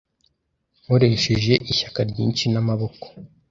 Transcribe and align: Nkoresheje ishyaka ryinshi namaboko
Nkoresheje 0.83 1.53
ishyaka 1.71 1.99
ryinshi 2.09 2.43
namaboko 2.53 3.05